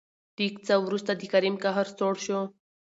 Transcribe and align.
لېږ 0.37 0.55
څه 0.65 0.73
ورورسته 0.79 1.13
د 1.15 1.21
کريم 1.33 1.55
قهر 1.63 1.85
سوړ 1.97 2.15
شو. 2.25 2.39